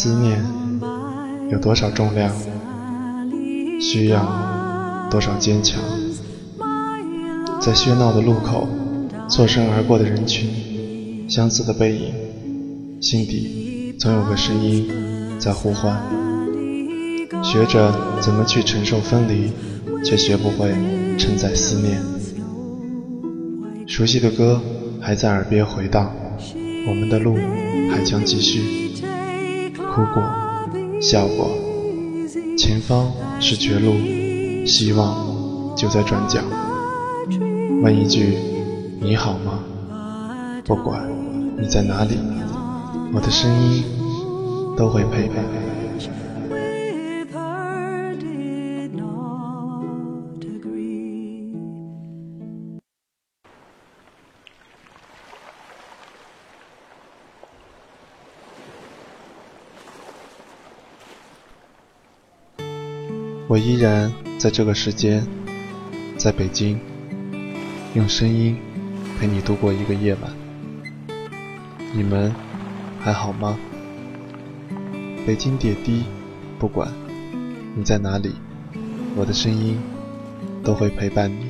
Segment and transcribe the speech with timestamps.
[0.00, 0.40] 思念
[1.50, 2.32] 有多少重量，
[3.80, 5.82] 需要多少坚强？
[7.60, 8.68] 在喧闹的路口，
[9.28, 12.14] 错身而过的人群，相似的背影，
[13.02, 14.88] 心底总有个声音
[15.40, 16.00] 在呼唤。
[17.42, 19.50] 学着怎么去承受分离，
[20.04, 20.76] 却学不会
[21.18, 22.00] 承载思念。
[23.88, 24.62] 熟悉的歌
[25.00, 26.12] 还在耳边回荡，
[26.86, 27.34] 我们的路
[27.90, 28.87] 还将继续。
[29.94, 30.22] 哭过，
[31.00, 31.50] 笑过，
[32.56, 33.10] 前方
[33.40, 33.94] 是绝路，
[34.66, 36.40] 希望就在转角。
[37.82, 38.36] 问一句，
[39.00, 39.60] 你好吗？
[40.64, 41.08] 不管
[41.56, 42.18] 你在哪里，
[43.14, 43.84] 我的声音
[44.76, 45.44] 都会陪伴。
[63.48, 65.26] 我依然在这个时间，
[66.18, 66.78] 在北京，
[67.94, 68.58] 用声音
[69.18, 70.30] 陪你度过一个夜晚。
[71.94, 72.30] 你们
[73.00, 73.58] 还好吗？
[75.26, 76.04] 北京点滴，
[76.58, 76.92] 不管
[77.74, 78.34] 你在哪里，
[79.16, 79.78] 我的声音
[80.62, 81.46] 都会陪伴你。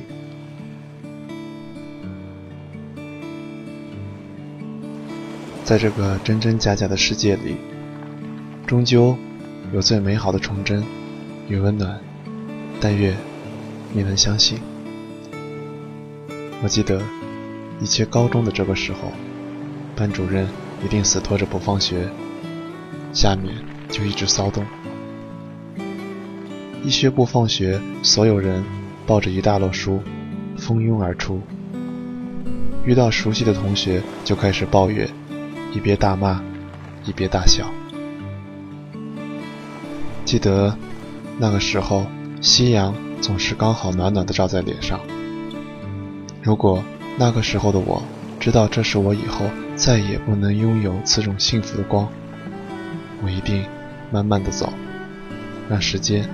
[5.65, 7.57] 在这个真真假假的世界里，
[8.65, 9.17] 终究
[9.73, 10.81] 有最美好的纯真。
[11.49, 11.99] 与温暖，
[12.79, 13.17] 但愿
[13.91, 14.59] 你能相信。
[16.61, 17.01] 我记得
[17.81, 19.11] 以前高中的这个时候，
[19.95, 20.47] 班主任
[20.85, 22.07] 一定死拖着不放学，
[23.11, 23.55] 下面
[23.89, 24.63] 就一直骚动。
[26.83, 28.63] 一学不放学，所有人
[29.07, 30.03] 抱着一大摞书，
[30.55, 31.41] 蜂拥而出。
[32.85, 35.09] 遇到熟悉的同学，就开始抱怨，
[35.73, 36.43] 一边大骂，
[37.05, 37.65] 一边大笑。
[40.23, 40.77] 记得。
[41.41, 42.05] 那个时候，
[42.41, 44.99] 夕阳总是刚好暖暖的照在脸上。
[46.43, 46.83] 如果
[47.17, 48.03] 那个时候的我
[48.41, 49.45] 知道这是我以后
[49.75, 52.09] 再也不能拥有此种幸福的光，
[53.23, 53.63] 我一定
[54.11, 54.73] 慢慢的走，
[55.69, 56.29] 让时间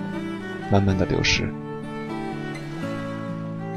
[0.71, 1.53] 慢慢的流逝。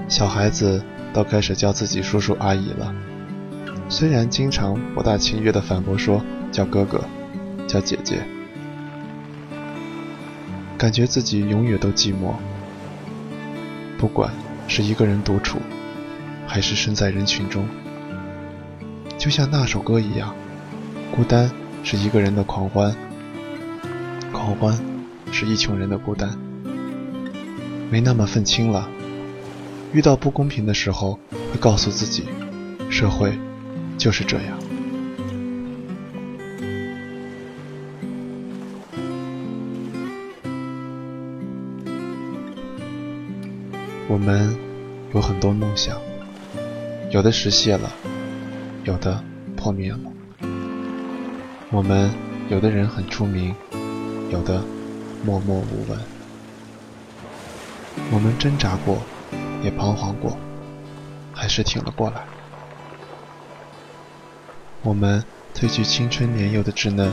[0.09, 2.95] 小孩子都开始叫自己叔叔阿姨了，
[3.91, 7.05] 虽然经常不大情愿的反驳说叫哥哥，
[7.67, 8.23] 叫姐姐。
[10.79, 12.35] 感觉自己永远都寂寞，
[13.99, 14.33] 不管
[14.69, 15.59] 是一个人独处，
[16.47, 17.69] 还是身在人群中，
[19.19, 20.33] 就像那首歌一样，
[21.11, 21.51] 孤单
[21.83, 22.95] 是一个人的狂欢，
[24.33, 24.79] 狂欢
[25.33, 26.39] 是一群人的孤单，
[27.91, 28.89] 没那么愤青了。
[29.93, 32.23] 遇到不公平的时候，会告诉自己，
[32.89, 33.37] 社会
[33.97, 34.68] 就是这样。
[44.11, 44.57] 我们
[45.13, 46.01] 有很多梦想，
[47.11, 47.93] 有的实现了，
[48.85, 49.23] 有的
[49.55, 49.99] 破灭了。
[51.71, 52.11] 我们
[52.49, 53.55] 有的人很出名，
[54.31, 54.65] 有的
[55.23, 56.01] 默默无闻。
[58.11, 59.03] 我们挣扎过，
[59.63, 60.39] 也彷徨过，
[61.35, 62.25] 还是挺了过来。
[64.81, 65.23] 我们
[65.55, 67.13] 褪去青春年幼的稚嫩，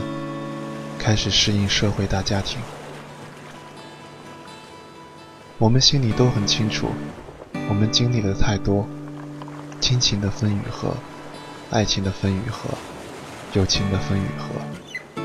[0.98, 2.58] 开始适应社会大家庭。
[5.58, 6.88] 我们心里都很清楚，
[7.70, 8.86] 我们经历了太多，
[9.80, 10.94] 亲情的分与合，
[11.70, 12.68] 爱情的分与合，
[13.54, 15.22] 友情的分与合，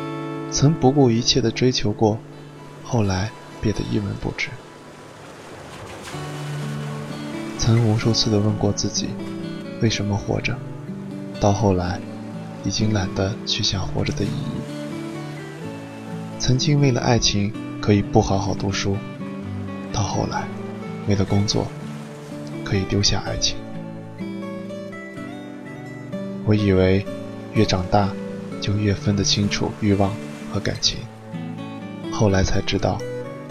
[0.50, 2.18] 曾不顾一切的追求过，
[2.82, 4.48] 后来变得一文不值。
[7.58, 9.10] 曾无数次的问过自己，
[9.82, 10.58] 为什么活着？
[11.42, 12.00] 到后来，
[12.64, 14.62] 已经懒得去想活着的意义。
[16.40, 18.96] 曾经为了爱情可以不好好读书。
[20.02, 20.48] 到后来，
[21.08, 21.68] 为了工作，
[22.66, 23.56] 可以丢下爱情。
[26.44, 27.06] 我以为
[27.54, 28.10] 越长大
[28.60, 30.12] 就越分得清楚欲望
[30.52, 30.98] 和感情，
[32.12, 32.98] 后来才知道，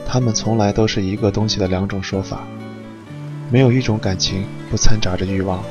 [0.04, 2.44] 他们从来都是一个东西的两种说法。
[3.48, 5.62] 没有一种感情不掺杂着欲望，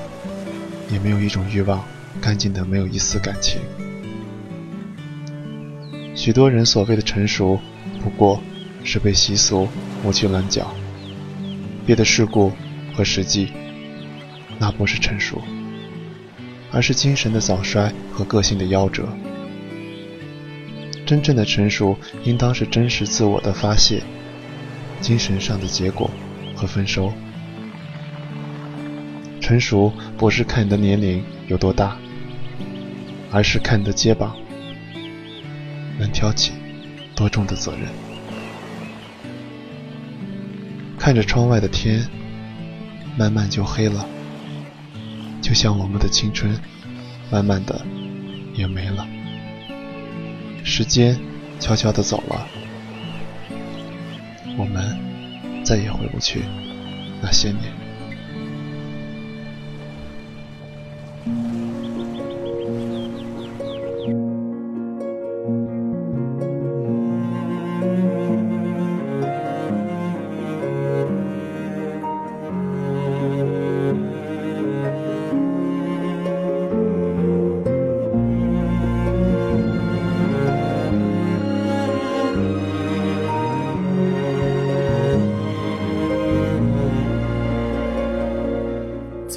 [0.89, 1.83] 也没有一种欲望
[2.21, 3.59] 干净的没有一丝感情。
[6.15, 7.59] 许多人所谓的成熟，
[8.01, 8.41] 不过。
[8.83, 9.67] 是被习俗
[10.03, 10.73] 磨去棱角，
[11.85, 12.51] 别的世故
[12.93, 13.49] 和实际，
[14.57, 15.41] 那不是成熟，
[16.71, 19.07] 而是精神的早衰和个性的夭折。
[21.05, 24.03] 真正的成熟，应当是真实自我的发泄，
[25.01, 26.09] 精神上的结果
[26.55, 27.11] 和丰收。
[29.41, 31.97] 成熟不是看你的年龄有多大，
[33.31, 34.35] 而是看你的肩膀
[35.97, 36.51] 能挑起
[37.15, 38.08] 多重的责任。
[41.09, 42.07] 看着窗外的天，
[43.17, 44.05] 慢慢就黑了，
[45.41, 46.55] 就像我们的青春，
[47.31, 47.83] 慢慢的
[48.53, 49.07] 也没了。
[50.63, 51.19] 时间
[51.59, 52.47] 悄悄的走了，
[54.55, 54.95] 我们
[55.65, 56.43] 再也回不去
[57.23, 57.88] 那些年。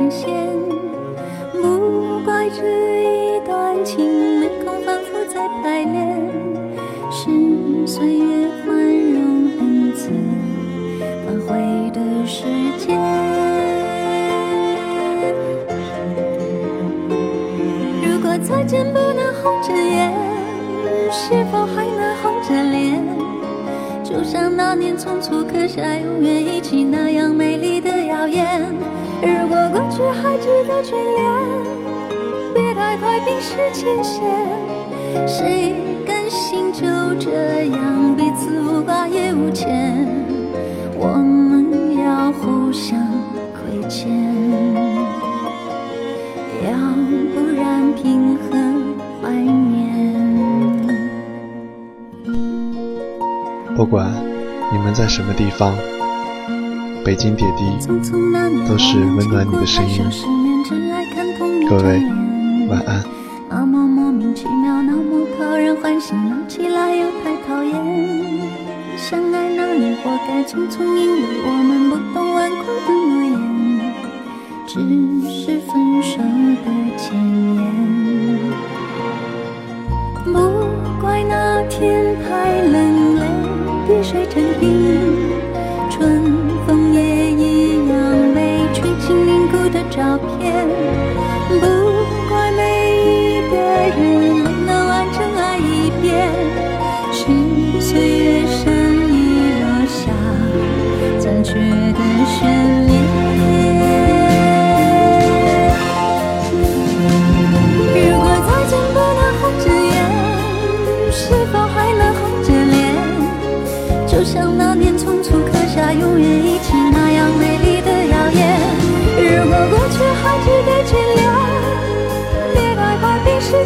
[0.00, 0.28] 化再成仙。
[2.52, 2.64] 这
[3.04, 6.18] 一段情没空反复再排练，
[7.10, 9.20] 是岁月宽容
[9.60, 10.10] 恩赐
[11.24, 12.44] 反悔的时
[12.78, 12.98] 间。
[18.02, 20.12] 如果再见不能红着眼，
[21.12, 23.00] 是否还能红着脸？
[24.02, 28.74] 就像那年匆促刻下永远一起那样美丽的谣言。
[29.22, 31.18] 如果过去还值得眷恋。
[32.52, 34.22] 别太快冰释前嫌，
[35.26, 35.74] 谁
[36.06, 36.80] 甘心就
[37.18, 40.06] 这样彼此无挂也无牵？
[40.98, 42.98] 我们要互相
[43.54, 44.10] 亏欠，
[46.64, 46.72] 要
[47.34, 48.58] 不然凭何
[49.22, 49.80] 怀念？
[53.76, 54.12] 不管
[54.72, 55.72] 你们在什么地方，
[57.04, 57.64] 北京点滴
[58.68, 60.04] 都是温暖你的声音。
[61.68, 62.02] 各位。
[62.68, 63.02] 晚安。
[63.48, 67.74] 那么莫名其妙，那么讨人欢喜，闹起来又太讨厌。
[68.96, 73.34] 相爱那年活该匆匆，因为我们不懂顽固的诺言，
[74.66, 74.74] 只
[75.28, 76.18] 是分手
[76.64, 76.66] 的
[76.96, 77.16] 前
[77.56, 77.58] 言。
[80.24, 80.32] 不
[81.00, 82.28] 怪那天太
[82.62, 83.20] 冷，泪
[83.88, 84.64] 滴水成冰，
[90.66, 91.79] 不。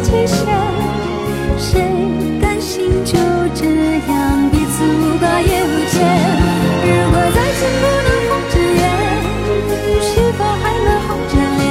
[0.05, 0.37] 期限，
[1.57, 1.81] 谁
[2.39, 3.17] 甘心就
[3.55, 4.13] 这样
[4.51, 5.93] 彼此无挂也无牵？
[6.85, 8.85] 如果再见不能红着眼，
[9.99, 10.07] 是
[10.37, 11.63] 否还能红着脸？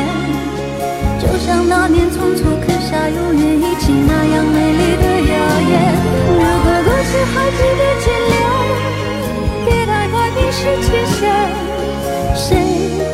[1.21, 5.35] 就像那年匆匆刻下永远一起那样美丽的谣
[5.71, 5.73] 言。
[6.27, 8.35] 如果过去还值得眷恋，
[9.65, 11.23] 别太快冰释前嫌，
[12.35, 12.45] 谁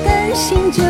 [0.02, 0.89] 甘心就。